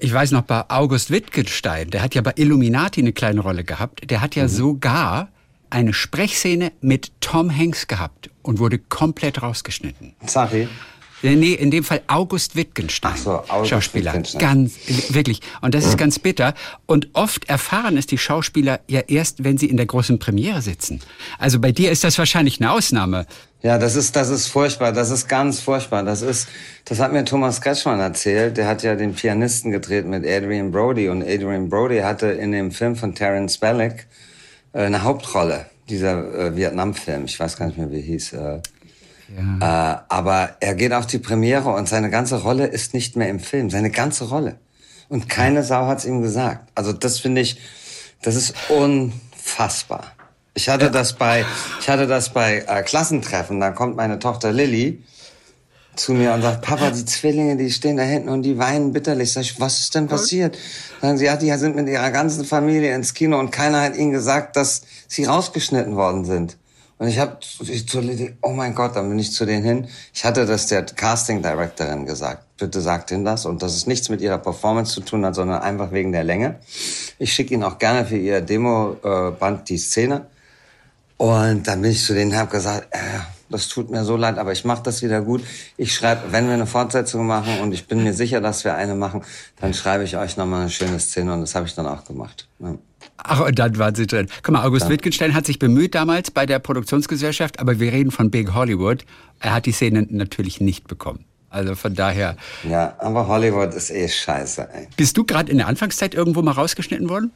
Ich 0.00 0.12
weiß 0.12 0.32
noch 0.32 0.42
bei 0.42 0.64
August 0.68 1.10
Wittgenstein, 1.10 1.90
der 1.90 2.02
hat 2.02 2.14
ja 2.14 2.22
bei 2.22 2.32
Illuminati 2.36 3.00
eine 3.00 3.12
kleine 3.12 3.40
Rolle 3.40 3.62
gehabt. 3.62 4.10
Der 4.10 4.20
hat 4.20 4.34
ja 4.34 4.44
mhm. 4.44 4.48
sogar 4.48 5.28
eine 5.70 5.92
Sprechszene 5.94 6.72
mit 6.80 7.12
Tom 7.20 7.56
Hanks 7.56 7.86
gehabt 7.86 8.30
und 8.42 8.58
wurde 8.58 8.78
komplett 8.78 9.42
rausgeschnitten. 9.42 10.14
Sorry. 10.26 10.68
Nee, 11.22 11.54
in 11.54 11.70
dem 11.70 11.84
Fall 11.84 12.02
August 12.08 12.56
Wittgenstein. 12.56 13.12
Ach 13.14 13.18
so, 13.18 13.30
August 13.48 13.70
Schauspieler. 13.70 14.12
Wittgenstein. 14.12 14.40
Ganz, 14.40 14.74
wirklich. 15.10 15.40
Und 15.60 15.74
das 15.74 15.86
ist 15.86 15.96
ganz 15.96 16.18
bitter. 16.18 16.54
Und 16.86 17.08
oft 17.12 17.48
erfahren 17.48 17.96
es 17.96 18.06
die 18.06 18.18
Schauspieler 18.18 18.80
ja 18.88 19.00
erst, 19.00 19.44
wenn 19.44 19.56
sie 19.56 19.66
in 19.66 19.76
der 19.76 19.86
großen 19.86 20.18
Premiere 20.18 20.62
sitzen. 20.62 21.00
Also 21.38 21.60
bei 21.60 21.72
dir 21.72 21.90
ist 21.90 22.04
das 22.04 22.18
wahrscheinlich 22.18 22.60
eine 22.60 22.72
Ausnahme. 22.72 23.26
Ja, 23.62 23.78
das 23.78 23.94
ist, 23.94 24.16
das 24.16 24.28
ist 24.28 24.48
furchtbar. 24.48 24.92
Das 24.92 25.10
ist 25.10 25.28
ganz 25.28 25.60
furchtbar. 25.60 26.02
Das 26.02 26.22
ist, 26.22 26.48
das 26.84 26.98
hat 26.98 27.12
mir 27.12 27.24
Thomas 27.24 27.60
Kretschmann 27.60 28.00
erzählt. 28.00 28.56
Der 28.56 28.66
hat 28.66 28.82
ja 28.82 28.96
den 28.96 29.14
Pianisten 29.14 29.70
gedreht 29.70 30.04
mit 30.04 30.26
Adrian 30.26 30.72
Brody. 30.72 31.08
Und 31.08 31.22
Adrian 31.22 31.68
Brody 31.68 32.00
hatte 32.00 32.26
in 32.26 32.50
dem 32.50 32.72
Film 32.72 32.96
von 32.96 33.14
Terence 33.14 33.58
Bellick 33.58 34.08
äh, 34.72 34.80
eine 34.80 35.04
Hauptrolle. 35.04 35.66
Dieser 35.88 36.34
äh, 36.34 36.56
Vietnam-Film. 36.56 37.26
Ich 37.26 37.38
weiß 37.38 37.56
gar 37.56 37.66
nicht 37.66 37.78
mehr, 37.78 37.90
wie 37.92 38.00
hieß. 38.00 38.32
Äh, 38.32 38.60
ja. 39.36 39.94
Äh, 39.94 39.98
aber 40.08 40.56
er 40.60 40.74
geht 40.74 40.92
auf 40.92 41.06
die 41.06 41.18
Premiere 41.18 41.70
und 41.70 41.88
seine 41.88 42.10
ganze 42.10 42.42
Rolle 42.42 42.66
ist 42.66 42.94
nicht 42.94 43.16
mehr 43.16 43.28
im 43.28 43.40
Film. 43.40 43.70
Seine 43.70 43.90
ganze 43.90 44.28
Rolle. 44.28 44.56
Und 45.08 45.28
keine 45.28 45.62
Sau 45.62 45.86
hat's 45.86 46.04
ihm 46.04 46.22
gesagt. 46.22 46.70
Also 46.74 46.92
das 46.92 47.18
finde 47.18 47.40
ich, 47.40 47.60
das 48.22 48.34
ist 48.34 48.54
unfassbar. 48.68 50.12
Ich 50.54 50.68
hatte 50.68 50.90
das 50.90 51.14
bei, 51.14 51.44
ich 51.80 51.88
hatte 51.88 52.06
das 52.06 52.30
bei 52.30 52.64
äh, 52.66 52.82
Klassentreffen. 52.82 53.60
Da 53.60 53.70
kommt 53.70 53.96
meine 53.96 54.18
Tochter 54.18 54.52
Lilly 54.52 55.02
zu 55.96 56.12
mir 56.12 56.32
und 56.32 56.42
sagt, 56.42 56.62
Papa, 56.62 56.90
die 56.90 57.04
Zwillinge, 57.04 57.56
die 57.56 57.70
stehen 57.70 57.96
da 57.96 58.02
hinten 58.02 58.28
und 58.28 58.42
die 58.42 58.58
weinen 58.58 58.92
bitterlich. 58.92 59.32
Sag 59.32 59.42
ich, 59.42 59.60
was 59.60 59.80
ist 59.80 59.94
denn 59.94 60.08
passiert? 60.08 60.56
Sagen 61.00 61.18
sie, 61.18 61.26
ja, 61.26 61.36
die 61.36 61.50
sind 61.52 61.76
mit 61.76 61.88
ihrer 61.88 62.10
ganzen 62.10 62.44
Familie 62.44 62.94
ins 62.94 63.14
Kino 63.14 63.38
und 63.38 63.50
keiner 63.50 63.82
hat 63.82 63.96
ihnen 63.96 64.12
gesagt, 64.12 64.56
dass 64.56 64.82
sie 65.08 65.24
rausgeschnitten 65.24 65.96
worden 65.96 66.24
sind. 66.24 66.56
Und 67.02 67.08
ich 67.08 67.18
habe 67.18 67.38
zu 67.40 68.00
Lady, 68.00 68.32
oh 68.42 68.50
mein 68.50 68.76
Gott, 68.76 68.94
dann 68.94 69.08
bin 69.08 69.18
ich 69.18 69.32
zu 69.32 69.44
denen 69.44 69.64
hin. 69.64 69.88
Ich 70.14 70.24
hatte 70.24 70.46
das 70.46 70.68
der 70.68 70.84
Casting 70.84 71.42
Directorin 71.42 72.06
gesagt. 72.06 72.44
Bitte 72.58 72.80
sagt 72.80 73.10
ihnen 73.10 73.24
das. 73.24 73.44
Und 73.44 73.60
dass 73.60 73.74
es 73.74 73.88
nichts 73.88 74.08
mit 74.08 74.20
ihrer 74.20 74.38
Performance 74.38 74.92
zu 74.92 75.00
tun 75.00 75.26
hat, 75.26 75.34
sondern 75.34 75.62
einfach 75.62 75.90
wegen 75.90 76.12
der 76.12 76.22
Länge. 76.22 76.60
Ich 77.18 77.32
schicke 77.32 77.54
ihnen 77.54 77.64
auch 77.64 77.78
gerne 77.78 78.06
für 78.06 78.16
ihr 78.16 78.40
Demo-Band 78.40 79.68
die 79.68 79.78
Szene. 79.78 80.28
Und 81.16 81.66
dann 81.66 81.82
bin 81.82 81.90
ich 81.90 82.04
zu 82.04 82.14
denen 82.14 82.30
und 82.30 82.38
habe 82.38 82.52
gesagt, 82.52 82.86
äh, 82.92 82.98
das 83.50 83.66
tut 83.66 83.90
mir 83.90 84.04
so 84.04 84.16
leid, 84.16 84.38
aber 84.38 84.52
ich 84.52 84.64
mache 84.64 84.84
das 84.84 85.02
wieder 85.02 85.22
gut. 85.22 85.42
Ich 85.76 85.92
schreibe, 85.92 86.30
wenn 86.30 86.46
wir 86.46 86.54
eine 86.54 86.68
Fortsetzung 86.68 87.26
machen 87.26 87.58
und 87.62 87.72
ich 87.72 87.88
bin 87.88 88.04
mir 88.04 88.14
sicher, 88.14 88.40
dass 88.40 88.62
wir 88.62 88.76
eine 88.76 88.94
machen, 88.94 89.24
dann 89.60 89.74
schreibe 89.74 90.04
ich 90.04 90.16
euch 90.16 90.36
nochmal 90.36 90.60
eine 90.60 90.70
schöne 90.70 91.00
Szene 91.00 91.32
und 91.32 91.40
das 91.40 91.56
habe 91.56 91.66
ich 91.66 91.74
dann 91.74 91.88
auch 91.88 92.04
gemacht. 92.04 92.46
Ja. 92.60 92.76
Ach, 93.24 93.40
und 93.46 93.58
dann 93.58 93.78
waren 93.78 93.94
Sie 93.94 94.06
drin. 94.06 94.26
Guck 94.42 94.52
mal, 94.52 94.64
August 94.64 94.86
ja. 94.86 94.90
Wittgenstein 94.90 95.34
hat 95.34 95.46
sich 95.46 95.58
bemüht 95.58 95.94
damals 95.94 96.30
bei 96.30 96.46
der 96.46 96.58
Produktionsgesellschaft, 96.58 97.60
aber 97.60 97.78
wir 97.78 97.92
reden 97.92 98.10
von 98.10 98.30
Big 98.30 98.52
Hollywood. 98.54 99.04
Er 99.38 99.54
hat 99.54 99.66
die 99.66 99.72
Szene 99.72 100.06
natürlich 100.10 100.60
nicht 100.60 100.88
bekommen. 100.88 101.24
Also 101.50 101.74
von 101.74 101.94
daher. 101.94 102.36
Ja, 102.68 102.96
aber 102.98 103.28
Hollywood 103.28 103.74
ist 103.74 103.90
eh 103.90 104.08
scheiße. 104.08 104.68
Ey. 104.72 104.88
Bist 104.96 105.16
du 105.18 105.24
gerade 105.24 105.52
in 105.52 105.58
der 105.58 105.66
Anfangszeit 105.66 106.14
irgendwo 106.14 106.40
mal 106.42 106.52
rausgeschnitten 106.52 107.08
worden? 107.08 107.30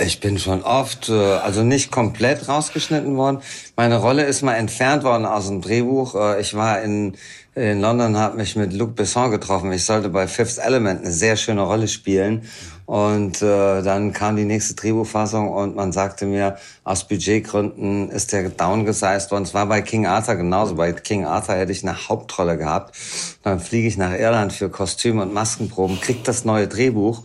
Ich 0.00 0.20
bin 0.20 0.38
schon 0.38 0.62
oft, 0.62 1.08
äh, 1.08 1.12
also 1.12 1.64
nicht 1.64 1.90
komplett 1.90 2.48
rausgeschnitten 2.48 3.16
worden. 3.16 3.40
Meine 3.74 3.96
Rolle 3.96 4.22
ist 4.26 4.42
mal 4.42 4.54
entfernt 4.54 5.02
worden 5.02 5.26
aus 5.26 5.48
dem 5.48 5.60
Drehbuch. 5.60 6.14
Äh, 6.14 6.40
ich 6.40 6.54
war 6.54 6.80
in, 6.82 7.16
in 7.56 7.80
London, 7.80 8.16
habe 8.16 8.36
mich 8.36 8.54
mit 8.54 8.72
Luc 8.72 8.94
Besson 8.94 9.32
getroffen. 9.32 9.72
Ich 9.72 9.84
sollte 9.84 10.08
bei 10.08 10.28
Fifth 10.28 10.58
Element 10.58 11.00
eine 11.00 11.10
sehr 11.10 11.34
schöne 11.34 11.62
Rolle 11.62 11.88
spielen. 11.88 12.48
Und 12.86 13.42
äh, 13.42 13.82
dann 13.82 14.12
kam 14.12 14.36
die 14.36 14.44
nächste 14.44 14.74
Drehbuchfassung 14.76 15.48
und 15.48 15.74
man 15.74 15.90
sagte 15.90 16.26
mir, 16.26 16.58
aus 16.84 17.08
Budgetgründen 17.08 18.08
ist 18.10 18.32
der 18.32 18.50
downgesized 18.50 19.32
worden. 19.32 19.42
Es 19.42 19.52
war 19.52 19.66
bei 19.66 19.82
King 19.82 20.06
Arthur 20.06 20.36
genauso. 20.36 20.76
Bei 20.76 20.92
King 20.92 21.24
Arthur 21.24 21.56
hätte 21.56 21.72
ich 21.72 21.82
eine 21.82 22.08
Hauptrolle 22.08 22.56
gehabt. 22.56 22.94
Dann 23.42 23.58
fliege 23.58 23.88
ich 23.88 23.96
nach 23.96 24.12
Irland 24.12 24.52
für 24.52 24.70
Kostüme 24.70 25.22
und 25.22 25.34
Maskenproben, 25.34 26.00
krieg 26.00 26.22
das 26.22 26.44
neue 26.44 26.68
Drehbuch, 26.68 27.24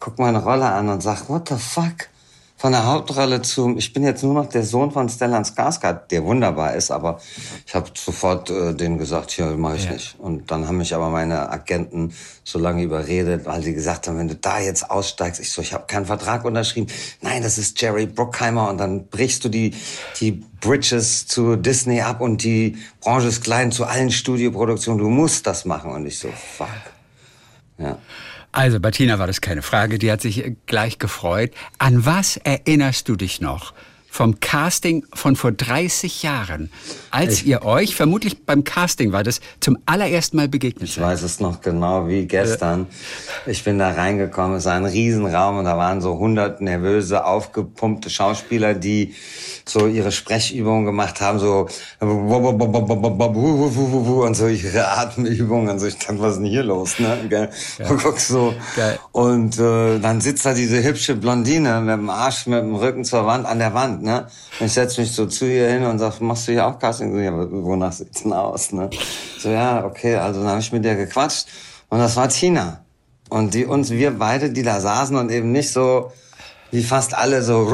guck 0.00 0.18
meine 0.18 0.42
Rolle 0.42 0.64
an 0.64 0.88
und 0.88 1.02
sag, 1.02 1.28
what 1.28 1.50
the 1.50 1.56
fuck? 1.56 2.08
Von 2.56 2.72
der 2.72 2.86
Hauptrolle 2.86 3.42
zu, 3.42 3.74
ich 3.76 3.92
bin 3.92 4.04
jetzt 4.04 4.22
nur 4.22 4.34
noch 4.34 4.46
der 4.46 4.62
Sohn 4.62 4.90
von 4.90 5.08
Stellan 5.08 5.44
Skarsgård, 5.44 6.10
der 6.10 6.24
wunderbar 6.24 6.74
ist, 6.74 6.90
aber 6.90 7.20
ich 7.66 7.74
habe 7.74 7.90
sofort 7.94 8.48
äh, 8.48 8.74
dem 8.74 8.96
gesagt, 8.96 9.32
hier 9.32 9.46
mache 9.56 9.76
ich 9.76 9.84
ja. 9.84 9.92
nicht. 9.92 10.16
Und 10.18 10.50
dann 10.50 10.66
haben 10.66 10.78
mich 10.78 10.94
aber 10.94 11.10
meine 11.10 11.50
Agenten 11.50 12.14
so 12.44 12.58
lange 12.58 12.82
überredet, 12.82 13.44
weil 13.44 13.62
sie 13.62 13.74
gesagt 13.74 14.06
haben, 14.06 14.18
wenn 14.18 14.28
du 14.28 14.36
da 14.36 14.60
jetzt 14.60 14.90
aussteigst, 14.90 15.40
ich 15.40 15.50
so, 15.50 15.62
ich 15.62 15.74
habe 15.74 15.84
keinen 15.86 16.06
Vertrag 16.06 16.44
unterschrieben. 16.44 16.86
Nein, 17.20 17.42
das 17.42 17.58
ist 17.58 17.80
Jerry 17.80 18.06
Bruckheimer 18.06 18.70
und 18.70 18.78
dann 18.78 19.08
brichst 19.08 19.44
du 19.44 19.48
die 19.48 19.74
die 20.20 20.32
Bridges 20.60 21.26
zu 21.26 21.56
Disney 21.56 22.00
ab 22.00 22.20
und 22.20 22.42
die 22.42 22.78
Branche 23.00 23.28
ist 23.28 23.42
klein 23.42 23.72
zu 23.72 23.84
allen 23.84 24.10
Studioproduktionen. 24.10 25.02
Du 25.02 25.10
musst 25.10 25.46
das 25.46 25.64
machen 25.64 25.90
und 25.90 26.06
ich 26.06 26.18
so, 26.18 26.28
fuck. 26.28 26.68
Ja. 27.78 27.98
Also, 28.54 28.78
Bettina 28.78 29.18
war 29.18 29.26
das 29.26 29.40
keine 29.40 29.62
Frage, 29.62 29.98
die 29.98 30.12
hat 30.12 30.20
sich 30.20 30.52
gleich 30.66 31.00
gefreut. 31.00 31.52
An 31.78 32.06
was 32.06 32.36
erinnerst 32.36 33.08
du 33.08 33.16
dich 33.16 33.40
noch? 33.40 33.74
Vom 34.14 34.38
Casting 34.38 35.04
von 35.12 35.34
vor 35.34 35.50
30 35.50 36.22
Jahren, 36.22 36.70
als 37.10 37.38
ich, 37.38 37.48
ihr 37.48 37.64
euch, 37.64 37.96
vermutlich 37.96 38.46
beim 38.46 38.62
Casting 38.62 39.10
war 39.10 39.24
das, 39.24 39.40
zum 39.58 39.76
allerersten 39.86 40.36
Mal 40.36 40.48
begegnet 40.48 40.88
Ich 40.88 41.00
weiß 41.00 41.22
es 41.22 41.40
noch 41.40 41.60
genau 41.60 42.06
wie 42.06 42.24
gestern. 42.24 42.86
Ich 43.44 43.64
bin 43.64 43.80
da 43.80 43.90
reingekommen, 43.90 44.58
es 44.58 44.66
war 44.66 44.74
ein 44.74 44.84
Riesenraum 44.84 45.58
und 45.58 45.64
da 45.64 45.76
waren 45.76 46.00
so 46.00 46.16
hundert 46.16 46.60
nervöse, 46.60 47.24
aufgepumpte 47.24 48.08
Schauspieler, 48.08 48.74
die 48.74 49.16
so 49.64 49.88
ihre 49.88 50.12
Sprechübungen 50.12 50.84
gemacht 50.84 51.20
haben, 51.20 51.40
so 51.40 51.66
und 51.98 54.36
so 54.36 54.46
ihre 54.46 54.88
Atemübungen 54.90 55.70
und 55.70 55.80
so. 55.80 55.86
Ich 55.86 55.98
dachte, 55.98 56.20
was 56.20 56.34
ist 56.34 56.38
denn 56.38 56.46
hier 56.46 56.62
los? 56.62 57.00
Ne? 57.00 57.18
Geil. 57.28 57.50
Ja. 57.78 57.86
Guck 58.00 58.20
so. 58.20 58.54
Geil. 58.76 58.96
Und 59.10 59.58
äh, 59.58 59.98
dann 59.98 60.20
sitzt 60.20 60.46
da 60.46 60.54
diese 60.54 60.84
hübsche 60.84 61.16
Blondine 61.16 61.80
mit 61.80 61.94
dem 61.94 62.10
Arsch, 62.10 62.46
mit 62.46 62.60
dem 62.60 62.76
Rücken 62.76 63.04
zur 63.04 63.26
Wand, 63.26 63.46
an 63.46 63.58
der 63.58 63.74
Wand 63.74 64.03
ne? 64.04 64.26
Und 64.60 64.66
ich 64.66 64.72
setze 64.72 65.00
mich 65.00 65.10
so 65.12 65.26
zu 65.26 65.46
ihr 65.46 65.68
hin 65.68 65.84
und 65.84 65.98
sag, 65.98 66.20
machst 66.20 66.46
du 66.46 66.52
hier 66.52 66.66
auch 66.66 66.78
Casting? 66.78 67.18
Ja, 67.22 67.32
wonach 67.34 67.92
sieht's 67.92 68.22
denn 68.22 68.32
aus, 68.32 68.72
ne? 68.72 68.90
So, 69.38 69.50
ja, 69.50 69.84
okay, 69.84 70.14
also 70.16 70.40
dann 70.40 70.50
habe 70.50 70.60
ich 70.60 70.70
mit 70.70 70.84
der 70.84 70.94
gequatscht 70.94 71.48
und 71.88 71.98
das 71.98 72.14
war 72.16 72.28
Tina. 72.28 72.80
Und 73.30 73.54
die 73.54 73.64
uns, 73.64 73.90
wir 73.90 74.12
beide, 74.12 74.50
die 74.50 74.62
da 74.62 74.78
saßen 74.80 75.16
und 75.16 75.30
eben 75.30 75.50
nicht 75.50 75.72
so, 75.72 76.12
wie 76.70 76.82
fast 76.82 77.14
alle 77.14 77.42
so, 77.42 77.66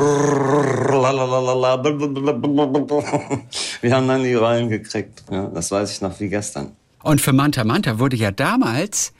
wir 3.81 3.95
haben 3.95 4.09
dann 4.09 4.23
die 4.23 4.35
Rollen 4.35 4.69
gekriegt, 4.69 5.25
ja, 5.31 5.47
das 5.47 5.71
weiß 5.71 5.91
ich 5.91 6.01
noch 6.01 6.19
wie 6.21 6.29
gestern. 6.29 6.77
Und 7.03 7.21
für 7.21 7.33
Manta 7.33 7.65
Manta 7.65 7.99
wurde 7.99 8.17
ja 8.17 8.31
damals, 8.31 9.13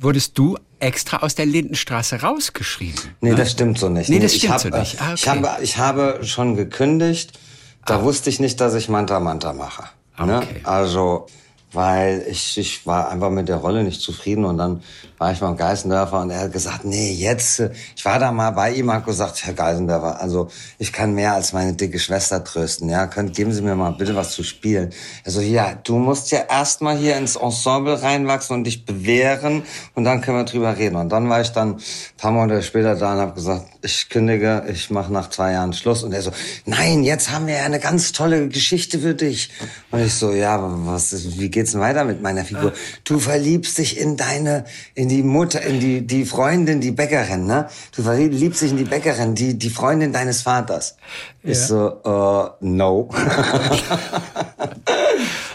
wurdest 0.00 0.36
du 0.38 0.56
extra 0.78 1.18
aus 1.18 1.34
der 1.34 1.46
Lindenstraße 1.46 2.22
rausgeschrieben. 2.22 3.00
Nee, 3.20 3.30
ne? 3.30 3.36
das 3.36 3.52
stimmt 3.52 3.78
so 3.78 3.88
nicht. 3.88 4.08
Nee, 4.08 4.18
das 4.18 4.34
stimmt 4.34 4.54
hab, 4.54 4.60
so 4.60 4.68
nicht. 4.70 5.00
Ah, 5.00 5.12
okay. 5.12 5.14
ich, 5.14 5.28
habe, 5.28 5.50
ich 5.62 5.78
habe 5.78 6.20
schon 6.22 6.56
gekündigt. 6.56 7.38
Da 7.86 7.98
ah. 7.98 8.02
wusste 8.02 8.30
ich 8.30 8.40
nicht, 8.40 8.60
dass 8.60 8.74
ich 8.74 8.88
Manta 8.88 9.20
Manta 9.20 9.52
mache. 9.52 9.84
Ne? 10.18 10.38
Okay. 10.38 10.54
Ne? 10.54 10.60
Also 10.64 11.26
weil 11.72 12.24
ich, 12.28 12.58
ich 12.58 12.86
war 12.86 13.10
einfach 13.10 13.30
mit 13.30 13.48
der 13.48 13.56
Rolle 13.56 13.84
nicht 13.84 14.00
zufrieden 14.00 14.44
und 14.44 14.58
dann 14.58 14.82
war 15.18 15.32
ich 15.32 15.40
beim 15.40 15.56
Geißendörfer 15.56 16.20
und 16.20 16.30
er 16.30 16.40
hat 16.40 16.52
gesagt, 16.52 16.84
nee, 16.84 17.12
jetzt, 17.12 17.62
ich 17.94 18.04
war 18.04 18.18
da 18.18 18.32
mal 18.32 18.50
bei 18.50 18.72
ihm, 18.72 18.92
hat 18.92 19.04
gesagt, 19.04 19.44
Herr 19.44 19.54
Geißendörfer, 19.54 20.20
also 20.20 20.48
ich 20.78 20.92
kann 20.92 21.14
mehr 21.14 21.34
als 21.34 21.52
meine 21.52 21.74
dicke 21.74 21.98
Schwester 21.98 22.42
trösten, 22.42 22.88
ja, 22.88 23.06
könnt, 23.06 23.36
geben 23.36 23.52
Sie 23.52 23.62
mir 23.62 23.74
mal 23.74 23.90
bitte 23.90 24.16
was 24.16 24.32
zu 24.32 24.42
spielen. 24.42 24.90
Er 25.24 25.32
so, 25.32 25.40
ja, 25.40 25.74
du 25.74 25.98
musst 25.98 26.30
ja 26.30 26.40
erstmal 26.48 26.96
hier 26.96 27.16
ins 27.16 27.36
Ensemble 27.36 28.02
reinwachsen 28.02 28.56
und 28.56 28.64
dich 28.64 28.84
bewähren 28.84 29.62
und 29.94 30.04
dann 30.04 30.20
können 30.22 30.38
wir 30.38 30.44
drüber 30.44 30.76
reden. 30.76 30.96
Und 30.96 31.10
dann 31.10 31.28
war 31.28 31.40
ich 31.40 31.50
dann 31.50 31.76
ein 31.76 31.80
paar 32.16 32.32
Monate 32.32 32.62
später 32.62 32.96
da 32.96 33.12
und 33.12 33.20
habe 33.20 33.34
gesagt, 33.34 33.66
ich 33.82 34.08
kündige, 34.08 34.64
ich 34.70 34.90
mache 34.90 35.12
nach 35.12 35.30
zwei 35.30 35.52
Jahren 35.52 35.72
Schluss. 35.72 36.02
Und 36.02 36.12
er 36.12 36.22
so, 36.22 36.32
nein, 36.66 37.04
jetzt 37.04 37.30
haben 37.30 37.46
wir 37.46 37.56
ja 37.56 37.64
eine 37.64 37.80
ganz 37.80 38.12
tolle 38.12 38.48
Geschichte 38.48 38.98
für 38.98 39.14
dich. 39.14 39.50
Und 39.90 40.00
ich 40.00 40.14
so, 40.14 40.32
ja, 40.32 40.58
was, 40.62 41.38
wie 41.38 41.50
geht's 41.60 41.72
denn 41.72 41.80
weiter 41.80 42.04
mit 42.04 42.22
meiner 42.22 42.44
Figur? 42.44 42.72
Du 43.04 43.18
verliebst 43.18 43.76
dich 43.76 43.98
in 43.98 44.16
deine, 44.16 44.64
in 44.94 45.10
die 45.10 45.22
Mutter, 45.22 45.60
in 45.60 45.78
die, 45.78 46.06
die 46.06 46.24
Freundin, 46.24 46.80
die 46.80 46.90
Bäckerin, 46.90 47.46
ne? 47.46 47.68
Du 47.94 48.02
verliebst 48.02 48.62
dich 48.62 48.70
in 48.70 48.78
die 48.78 48.84
Bäckerin, 48.84 49.34
die, 49.34 49.58
die 49.58 49.68
Freundin 49.68 50.10
deines 50.12 50.40
Vaters. 50.40 50.96
Ja. 51.42 51.50
Ich 51.50 51.58
so, 51.58 52.00
uh, 52.04 52.48
no. 52.60 53.10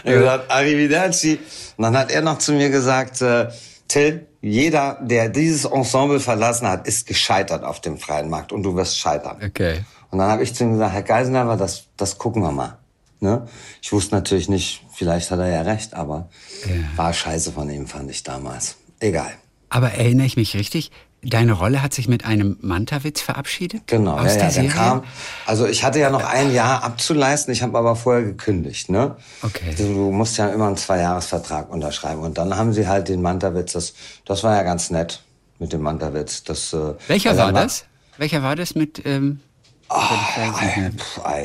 er 0.04 0.12
ja. 0.12 0.18
gesagt, 0.18 0.50
arrivederci. 0.50 1.40
Und 1.76 1.82
dann 1.82 1.98
hat 1.98 2.12
er 2.12 2.22
noch 2.22 2.38
zu 2.38 2.52
mir 2.52 2.70
gesagt, 2.70 3.20
äh, 3.20 3.48
Till, 3.88 4.26
jeder, 4.40 4.98
der 5.02 5.28
dieses 5.28 5.64
Ensemble 5.64 6.20
verlassen 6.20 6.68
hat, 6.68 6.86
ist 6.86 7.06
gescheitert 7.08 7.64
auf 7.64 7.80
dem 7.80 7.98
freien 7.98 8.30
Markt 8.30 8.52
und 8.52 8.62
du 8.62 8.76
wirst 8.76 8.96
scheitern. 8.96 9.38
Okay. 9.44 9.84
Und 10.10 10.18
dann 10.18 10.30
habe 10.30 10.44
ich 10.44 10.54
zu 10.54 10.62
ihm 10.62 10.72
gesagt, 10.72 10.92
Herr 10.92 11.02
Geisenheimer, 11.02 11.56
das, 11.56 11.86
das 11.96 12.16
gucken 12.16 12.42
wir 12.42 12.52
mal. 12.52 12.78
Ne? 13.20 13.46
Ich 13.80 13.92
wusste 13.92 14.14
natürlich 14.14 14.48
nicht, 14.48 14.84
vielleicht 14.92 15.30
hat 15.30 15.38
er 15.38 15.48
ja 15.48 15.62
recht, 15.62 15.94
aber 15.94 16.28
ja. 16.66 16.74
war 16.96 17.12
scheiße 17.12 17.52
von 17.52 17.70
ihm, 17.70 17.86
fand 17.86 18.10
ich 18.10 18.22
damals. 18.22 18.76
Egal. 19.00 19.32
Aber 19.68 19.92
erinnere 19.92 20.26
ich 20.26 20.36
mich 20.36 20.54
richtig? 20.54 20.90
Deine 21.22 21.52
Rolle 21.52 21.82
hat 21.82 21.92
sich 21.92 22.08
mit 22.08 22.24
einem 22.24 22.56
Mantawitz 22.60 23.20
verabschiedet? 23.20 23.82
Genau, 23.86 24.16
aus 24.16 24.34
ja, 24.34 24.48
der, 24.48 24.50
ja, 24.50 24.62
der 24.62 24.70
kam. 24.70 25.04
Also 25.44 25.66
ich 25.66 25.82
hatte 25.82 25.98
ja 25.98 26.10
noch 26.10 26.24
ein 26.24 26.52
Jahr 26.52 26.84
abzuleisten, 26.84 27.52
ich 27.52 27.62
habe 27.62 27.76
aber 27.76 27.96
vorher 27.96 28.22
gekündigt. 28.22 28.90
Ne? 28.90 29.16
Okay. 29.42 29.74
Du 29.76 30.12
musst 30.12 30.36
ja 30.36 30.48
immer 30.48 30.68
einen 30.68 30.76
Zweijahresvertrag 30.76 31.70
unterschreiben. 31.70 32.20
Und 32.20 32.38
dann 32.38 32.56
haben 32.56 32.72
sie 32.72 32.86
halt 32.86 33.08
den 33.08 33.22
Mantawitz, 33.22 33.72
das, 33.72 33.94
das 34.24 34.44
war 34.44 34.54
ja 34.54 34.62
ganz 34.62 34.90
nett 34.90 35.22
mit 35.58 35.72
dem 35.72 35.80
Mantawitz. 35.80 36.44
Das, 36.44 36.72
äh, 36.72 36.94
Welcher 37.08 37.30
also 37.30 37.42
war 37.42 37.52
das? 37.52 37.86
Welcher 38.18 38.42
war 38.42 38.54
das 38.54 38.74
mit... 38.74 39.04
Ähm 39.04 39.40
Oh, 39.88 39.94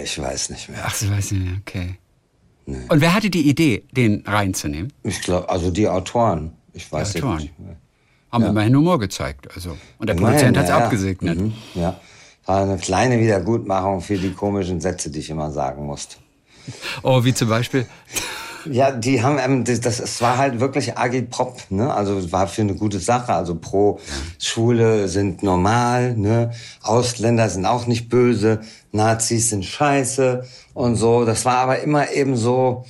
ich 0.04 0.20
weiß 0.20 0.50
nicht 0.50 0.70
mehr. 0.70 0.80
Ach, 0.84 0.98
du 0.98 1.10
weißt 1.10 1.32
nicht 1.34 1.46
mehr, 1.46 1.58
okay. 1.60 1.96
Nee. 2.66 2.78
Und 2.90 3.02
wer 3.02 3.14
hatte 3.14 3.30
die 3.30 3.48
Idee, 3.50 3.84
den 3.92 4.24
reinzunehmen? 4.26 4.94
Ich 5.04 5.22
glaube, 5.22 5.50
also 5.50 5.72
die 5.72 5.88
Autoren. 5.88 6.54
Ich 6.74 6.92
weiß 6.92 7.14
die 7.14 7.20
Autoren. 7.20 7.42
nicht 7.42 7.60
mehr 7.60 7.78
haben 8.32 8.44
ja. 8.44 8.50
immerhin 8.50 8.76
Humor 8.76 9.00
gezeigt. 9.00 9.48
Also. 9.54 9.78
Und 9.98 10.08
der 10.08 10.16
Produzent 10.16 10.58
hat 10.58 10.66
es 10.66 10.70
ja. 10.70 10.78
abgesegnet. 10.78 11.40
Mhm. 11.40 11.54
Ja. 11.76 12.00
War 12.46 12.64
eine 12.64 12.78
kleine 12.78 13.20
Wiedergutmachung 13.20 14.02
für 14.02 14.18
die 14.18 14.32
komischen 14.32 14.82
Sätze, 14.82 15.12
die 15.12 15.20
ich 15.20 15.30
immer 15.30 15.52
sagen 15.52 15.86
musste. 15.86 16.18
Oh, 17.04 17.24
wie 17.24 17.34
zum 17.34 17.50
Beispiel? 17.50 17.86
Ja, 18.66 18.92
die 18.92 19.24
haben, 19.24 19.40
ähm, 19.40 19.64
das, 19.64 19.82
das, 19.82 20.00
es 20.00 20.22
war 20.22 20.38
halt 20.38 20.60
wirklich 20.60 20.98
agitprop, 20.98 21.60
ne? 21.70 21.94
Also 21.94 22.32
war 22.32 22.48
für 22.48 22.62
eine 22.62 22.76
gute 22.76 23.00
Sache. 23.00 23.34
Also 23.34 23.56
pro 23.56 24.00
Schule 24.40 25.08
sind 25.08 25.44
normal, 25.44 26.16
ne? 26.16 26.52
Ausländer 26.82 27.50
sind 27.50 27.66
auch 27.66 27.88
nicht 27.88 28.10
böse, 28.10 28.62
Nazis 28.92 29.50
sind 29.50 29.66
scheiße 29.66 30.46
und 30.74 30.96
so. 30.96 31.26
Das 31.26 31.46
war 31.46 31.58
aber 31.58 31.80
immer 31.80 32.12
eben 32.12 32.36
so, 32.36 32.86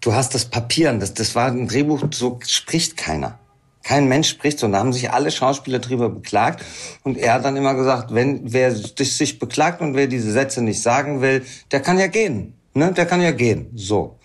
du 0.00 0.12
hast 0.12 0.34
das 0.34 0.44
Papier, 0.44 0.92
das, 0.94 1.14
das 1.14 1.34
war 1.34 1.46
ein 1.46 1.68
Drehbuch, 1.68 2.04
so 2.12 2.38
spricht 2.46 2.96
keiner. 2.96 3.38
Kein 3.82 4.06
Mensch 4.06 4.28
spricht 4.28 4.58
so. 4.58 4.66
Und 4.66 4.72
da 4.72 4.80
haben 4.80 4.92
sich 4.92 5.10
alle 5.10 5.30
Schauspieler 5.30 5.78
drüber 5.78 6.10
beklagt. 6.10 6.62
Und 7.04 7.16
er 7.16 7.32
hat 7.32 7.46
dann 7.46 7.56
immer 7.56 7.72
gesagt, 7.72 8.12
wenn 8.12 8.52
wer 8.52 8.70
sich 8.74 9.38
beklagt 9.38 9.80
und 9.80 9.94
wer 9.94 10.06
diese 10.06 10.30
Sätze 10.30 10.60
nicht 10.60 10.82
sagen 10.82 11.22
will, 11.22 11.42
der 11.72 11.80
kann 11.80 11.98
ja 11.98 12.06
gehen. 12.06 12.52
Ne? 12.74 12.92
Der 12.92 13.06
kann 13.06 13.22
ja 13.22 13.30
gehen. 13.30 13.70
So. 13.74 14.17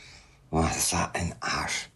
Oh, 0.54 0.64
das 0.72 0.94
war 0.94 1.10
ein 1.16 1.34
Arsch. 1.40 1.90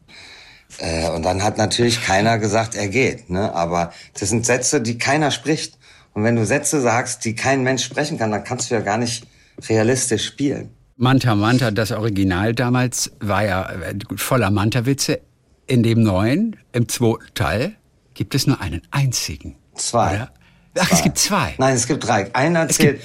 Äh, 0.80 1.12
und 1.12 1.22
dann 1.22 1.44
hat 1.44 1.60
natürlich 1.60 2.02
keiner 2.02 2.40
gesagt, 2.40 2.74
er 2.74 2.88
geht. 2.88 3.30
Ne? 3.30 3.54
Aber 3.54 3.94
das 4.20 4.30
sind 4.30 4.48
Sätze, 4.48 4.82
die 4.82 4.98
keiner 4.98 5.30
spricht. 5.30 5.78
Und 6.14 6.24
wenn 6.24 6.36
du 6.36 6.44
Sätze 6.44 6.82
sagst, 6.82 7.24
die 7.24 7.36
kein 7.36 7.62
Mensch 7.62 7.84
sprechen 7.84 8.18
kann, 8.18 8.32
dann 8.32 8.44
kannst 8.44 8.72
du 8.72 8.76
ja 8.76 8.82
gar 8.82 8.98
nicht 8.98 9.28
realistisch 9.70 10.26
spielen. 10.26 10.72
Manta 10.96 11.36
Manta, 11.36 11.70
das 11.70 11.92
Original 11.92 12.56
damals, 12.56 13.12
war 13.20 13.46
ja 13.46 13.70
äh, 13.70 13.94
voller 14.16 14.50
Manta-Witze. 14.50 15.22
In 15.68 15.84
dem 15.84 16.02
neuen, 16.02 16.56
im 16.72 16.90
zweiten 16.90 17.32
Teil, 17.36 17.76
gibt 18.16 18.34
es 18.34 18.48
nur 18.48 18.60
einen 18.60 18.82
einzigen. 18.90 19.56
Zwei. 19.76 20.16
Oder? 20.16 20.32
Ach, 20.80 20.92
es 20.92 21.02
gibt 21.04 21.18
zwei. 21.18 21.54
Nein, 21.58 21.76
es 21.76 21.88
gibt 21.88 22.08
drei. 22.08 22.34
Einer 22.34 22.62
erzählt 22.62 23.02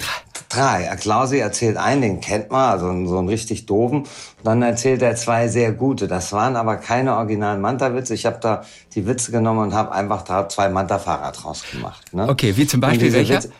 drei. 0.49 0.85
drei. 0.85 0.95
Klausi 0.97 1.37
erzählt 1.37 1.77
einen, 1.77 2.01
den 2.01 2.21
kennt 2.21 2.51
man, 2.51 2.71
also 2.71 2.85
so 3.07 3.17
einen 3.17 3.29
richtig 3.29 3.65
doofen. 3.65 3.99
Und 3.99 4.09
dann 4.43 4.61
erzählt 4.61 5.01
er 5.01 5.15
zwei 5.15 5.47
sehr 5.47 5.71
gute. 5.71 6.07
Das 6.07 6.31
waren 6.33 6.55
aber 6.55 6.77
keine 6.77 7.15
originalen 7.15 7.61
Manta-Witze. 7.61 8.13
Ich 8.13 8.25
habe 8.25 8.37
da 8.41 8.63
die 8.95 9.05
Witze 9.05 9.31
genommen 9.31 9.59
und 9.59 9.73
habe 9.73 9.91
einfach 9.91 10.21
da 10.23 10.47
zwei 10.49 10.69
Manta-Fahrer 10.69 11.31
draus 11.31 11.63
gemacht. 11.71 12.13
Ne? 12.13 12.27
Okay, 12.29 12.55
wie 12.55 12.67
zum 12.67 12.81
Beispiel 12.81 13.11
welcher? 13.13 13.35
Witze, 13.35 13.51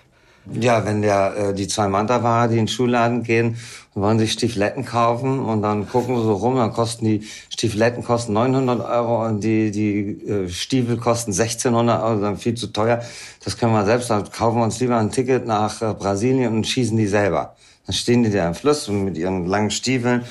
ja, 0.52 0.86
wenn 0.86 1.02
der, 1.02 1.36
äh, 1.38 1.54
die 1.54 1.68
zwei 1.68 1.88
Manta-Fahrer, 1.88 2.50
die 2.50 2.58
in 2.58 2.66
den 2.66 2.68
Schuhladen 2.68 3.24
gehen 3.24 3.58
wollen 3.96 4.20
sich 4.20 4.32
Stiefeletten 4.32 4.86
kaufen 4.86 5.40
und 5.40 5.62
dann 5.62 5.88
gucken 5.88 6.16
sie 6.18 6.24
so 6.24 6.34
rum, 6.34 6.56
dann 6.56 6.74
kosten 6.74 7.06
die 7.06 7.28
Stiefeletten 7.50 8.04
kosten 8.04 8.34
900 8.34 8.82
Euro 8.82 9.26
und 9.26 9.44
die, 9.44 9.72
die 9.72 10.28
äh, 10.28 10.50
Stiefel 10.50 10.98
kosten 10.98 11.32
1600 11.32 12.02
Euro, 12.04 12.22
dann 12.22 12.38
viel 12.38 12.56
zu 12.56 12.68
teuer. 12.68 13.02
Das 13.44 13.58
können 13.58 13.74
wir 13.74 13.86
selbst, 13.86 14.10
dann 14.10 14.30
kaufen 14.32 14.58
wir 14.58 14.64
uns 14.64 14.80
lieber 14.80 14.98
ein 14.98 15.12
Ticket 15.12 15.46
nach 15.46 15.82
äh, 15.82 15.94
Brasilien 15.94 16.56
und 16.56 16.68
schießen 16.68 16.98
die 16.98 17.08
selber. 17.08 17.56
Dann 17.86 17.94
stehen 17.94 18.24
die 18.24 18.32
da 18.32 18.48
im 18.48 18.56
Fluss 18.56 18.88
mit 18.88 19.18
ihren 19.18 19.46
langen 19.46 19.70
Stiefeln 19.70 20.24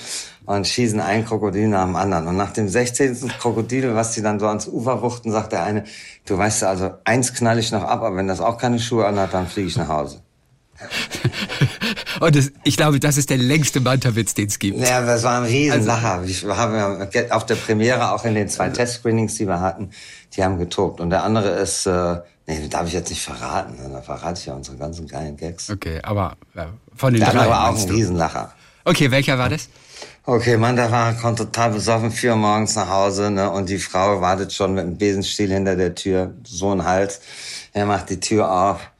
und 0.46 0.66
schießen 0.66 1.00
ein 1.00 1.24
Krokodil 1.24 1.68
nach 1.68 1.84
dem 1.84 1.96
anderen. 1.96 2.26
Und 2.26 2.36
nach 2.36 2.52
dem 2.52 2.68
16. 2.68 3.28
Krokodil, 3.38 3.94
was 3.94 4.12
die 4.12 4.22
dann 4.22 4.40
so 4.40 4.48
ans 4.48 4.66
Ufer 4.66 5.02
wuchten, 5.02 5.30
sagt 5.30 5.52
der 5.52 5.62
eine, 5.62 5.84
du 6.24 6.36
weißt 6.36 6.64
also 6.64 6.92
eins 7.04 7.34
knall 7.34 7.58
ich 7.58 7.70
noch 7.70 7.84
ab, 7.84 8.02
aber 8.02 8.16
wenn 8.16 8.26
das 8.26 8.40
auch 8.40 8.58
keine 8.58 8.80
Schuhe 8.80 9.06
anhat, 9.06 9.34
dann 9.34 9.46
fliege 9.46 9.68
ich 9.68 9.76
nach 9.76 9.88
Hause. 9.88 10.22
Und 12.22 12.36
das, 12.36 12.52
ich 12.62 12.76
glaube, 12.76 13.00
das 13.00 13.16
ist 13.16 13.30
der 13.30 13.38
längste 13.38 13.80
Manta-Witz, 13.80 14.34
den 14.34 14.46
es 14.46 14.60
gibt. 14.60 14.78
Ja, 14.78 15.04
das 15.04 15.24
war 15.24 15.38
ein 15.38 15.42
Riesenlacher. 15.42 16.20
Also, 16.20 16.46
wir 16.46 16.56
haben 16.56 17.08
auf 17.30 17.46
der 17.46 17.56
Premiere, 17.56 18.12
auch 18.12 18.24
in 18.24 18.36
den 18.36 18.48
zwei 18.48 18.68
Test-Screenings, 18.68 19.34
die 19.34 19.48
wir 19.48 19.58
hatten, 19.58 19.90
die 20.36 20.44
haben 20.44 20.56
getobt. 20.56 21.00
Und 21.00 21.10
der 21.10 21.24
andere 21.24 21.48
ist, 21.48 21.84
äh, 21.86 22.20
nee, 22.46 22.68
darf 22.68 22.86
ich 22.86 22.92
jetzt 22.92 23.10
nicht 23.10 23.22
verraten. 23.22 23.74
Ne? 23.74 23.90
Da 23.92 24.02
verrate 24.02 24.38
ich 24.38 24.46
ja 24.46 24.54
unsere 24.54 24.76
ganzen 24.76 25.08
geilen 25.08 25.36
Gags. 25.36 25.68
Okay, 25.68 25.98
aber 26.04 26.36
äh, 26.54 26.66
von 26.94 27.12
den 27.12 27.24
der 27.24 27.32
drei. 27.32 27.40
Der 27.40 27.50
war 27.50 27.68
auch 27.68 27.76
ein 27.76 27.90
Riesenlacher. 27.90 28.52
Okay, 28.84 29.10
welcher 29.10 29.36
war 29.36 29.48
das? 29.48 29.68
Okay, 30.24 30.56
Mann, 30.56 30.76
da 30.76 30.92
war 30.92 31.14
kommt 31.14 31.38
total 31.38 31.72
besoffen, 31.72 32.12
vier 32.12 32.30
Uhr 32.30 32.36
morgens 32.36 32.76
nach 32.76 32.88
Hause, 32.88 33.32
ne, 33.32 33.50
und 33.50 33.68
die 33.68 33.78
Frau 33.78 34.20
wartet 34.20 34.52
schon 34.52 34.74
mit 34.74 34.84
einem 34.84 34.96
Besenstiel 34.96 35.52
hinter 35.52 35.74
der 35.74 35.96
Tür, 35.96 36.34
so 36.44 36.70
ein 36.70 36.84
Hals. 36.84 37.20
Er 37.72 37.86
macht 37.86 38.10
die 38.10 38.20
Tür 38.20 38.48
auf 38.48 38.91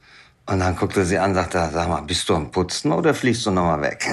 und 0.45 0.59
dann 0.59 0.75
guckt 0.75 0.97
er 0.97 1.05
sie 1.05 1.17
an, 1.17 1.33
sagt 1.33 1.55
er, 1.55 1.71
sag 1.71 1.87
mal, 1.87 2.01
bist 2.01 2.27
du 2.29 2.35
am 2.35 2.51
Putzen 2.51 2.91
oder 2.91 3.13
fliegst 3.13 3.45
du 3.45 3.51
nochmal 3.51 3.81
weg? 3.81 4.05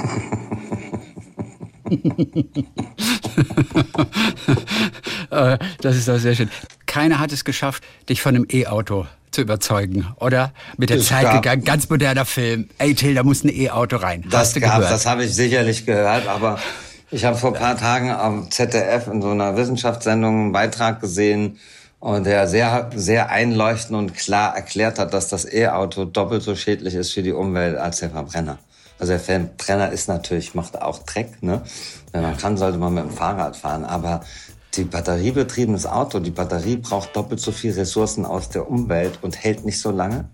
Äh, 5.30 5.58
das 5.80 5.96
ist 5.96 6.08
doch 6.08 6.18
sehr 6.18 6.34
schön. 6.34 6.50
Keiner 6.86 7.20
hat 7.20 7.32
es 7.32 7.44
geschafft, 7.44 7.84
dich 8.08 8.20
von 8.20 8.34
einem 8.34 8.46
E-Auto 8.50 9.06
zu 9.30 9.42
überzeugen, 9.42 10.08
oder? 10.16 10.52
Mit 10.76 10.90
der 10.90 10.98
es 10.98 11.06
Zeit 11.06 11.22
gab, 11.22 11.42
gegangen, 11.42 11.64
ganz 11.64 11.88
moderner 11.88 12.24
Film. 12.24 12.68
Ey, 12.78 12.94
Till, 12.94 13.14
da 13.14 13.22
muss 13.22 13.44
ein 13.44 13.48
E-Auto 13.48 13.96
rein. 13.96 14.24
Das 14.28 14.54
gab, 14.54 14.80
das 14.80 15.06
habe 15.06 15.24
ich 15.24 15.34
sicherlich 15.34 15.86
gehört, 15.86 16.26
aber 16.26 16.58
ich 17.12 17.24
habe 17.24 17.36
vor 17.36 17.54
ein 17.54 17.60
paar 17.60 17.76
Tagen 17.76 18.10
am 18.10 18.50
ZDF 18.50 19.06
in 19.06 19.22
so 19.22 19.30
einer 19.30 19.56
Wissenschaftssendung 19.56 20.42
einen 20.42 20.52
Beitrag 20.52 21.00
gesehen, 21.00 21.58
und 22.00 22.24
der 22.24 22.48
sehr, 22.48 22.90
sehr 22.94 23.30
einleuchtend 23.30 23.96
und 23.96 24.14
klar 24.14 24.56
erklärt 24.56 24.98
hat, 24.98 25.12
dass 25.14 25.28
das 25.28 25.44
E-Auto 25.44 26.06
doppelt 26.06 26.42
so 26.42 26.56
schädlich 26.56 26.94
ist 26.94 27.12
für 27.12 27.22
die 27.22 27.32
Umwelt 27.32 27.76
als 27.76 28.00
der 28.00 28.10
Verbrenner. 28.10 28.58
Also 28.98 29.12
der 29.12 29.20
Verbrenner 29.20 29.92
ist 29.92 30.08
natürlich, 30.08 30.54
macht 30.54 30.80
auch 30.80 31.00
Dreck, 31.04 31.42
ne? 31.42 31.62
Wenn 32.12 32.22
man 32.22 32.36
kann, 32.36 32.56
sollte 32.56 32.78
man 32.78 32.92
mit 32.94 33.04
dem 33.04 33.10
Fahrrad 33.10 33.56
fahren, 33.56 33.84
aber 33.84 34.22
die 34.74 34.84
batteriebetriebenes 34.84 35.86
Auto, 35.86 36.20
die 36.20 36.30
Batterie 36.30 36.76
braucht 36.76 37.14
doppelt 37.16 37.40
so 37.40 37.52
viel 37.52 37.72
Ressourcen 37.72 38.24
aus 38.24 38.48
der 38.48 38.70
Umwelt 38.70 39.18
und 39.22 39.42
hält 39.42 39.64
nicht 39.64 39.80
so 39.80 39.90
lange. 39.90 40.28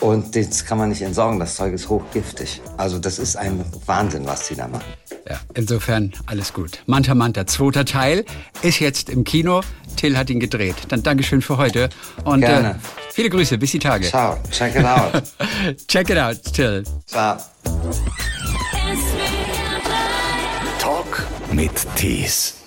Und 0.00 0.34
das 0.34 0.64
kann 0.64 0.78
man 0.78 0.88
nicht 0.88 1.02
entsorgen. 1.02 1.38
Das 1.38 1.56
Zeug 1.56 1.74
ist 1.74 1.88
hochgiftig. 1.88 2.62
Also 2.78 2.98
das 2.98 3.18
ist 3.18 3.36
ein 3.36 3.64
Wahnsinn, 3.84 4.26
was 4.26 4.48
die 4.48 4.54
da 4.54 4.66
machen. 4.66 4.84
Ja, 5.28 5.38
insofern 5.54 6.12
alles 6.26 6.54
gut. 6.54 6.82
Manta 6.86 7.14
Manta, 7.14 7.46
zweiter 7.46 7.84
Teil, 7.84 8.24
ist 8.62 8.78
jetzt 8.78 9.10
im 9.10 9.24
Kino. 9.24 9.60
Till 9.96 10.16
hat 10.16 10.30
ihn 10.30 10.40
gedreht. 10.40 10.76
Dann 10.88 11.02
Dankeschön 11.02 11.42
für 11.42 11.56
heute 11.56 11.88
und 12.24 12.40
Gerne. 12.40 12.70
Äh, 12.70 12.74
viele 13.12 13.30
Grüße, 13.30 13.58
bis 13.58 13.72
die 13.72 13.78
Tage. 13.78 14.06
Ciao, 14.06 14.36
check 14.50 14.74
it 14.74 14.84
out. 14.84 15.22
Check 15.88 16.10
it 16.10 16.18
out, 16.18 16.42
Till. 16.52 16.84
Ciao. 17.06 17.36
Talk 20.78 21.26
mit 21.52 21.72
Tees. 21.96 22.59